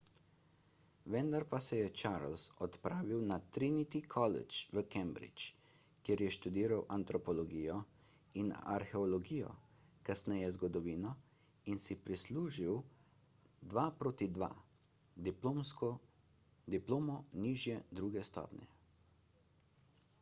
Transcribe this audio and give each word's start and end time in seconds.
vendar 1.15 1.43
pa 1.49 1.57
se 1.63 1.75
je 1.79 1.89
charles 2.01 2.43
odpravil 2.67 3.19
na 3.31 3.35
trinity 3.57 3.99
college 4.13 4.63
v 4.77 4.83
cambridge 4.95 5.43
kjer 6.09 6.23
je 6.25 6.29
študiral 6.37 6.81
antropologijo 6.95 7.75
in 8.45 8.49
arheologijo 8.77 9.51
kasneje 10.09 10.49
zgodovino 10.57 11.13
in 11.73 11.79
si 11.85 11.99
prislužil 12.09 12.81
2:2 13.75 15.93
diplomo 16.79 17.21
nižje 17.47 17.79
druge 18.03 18.27
stopnje 18.33 18.69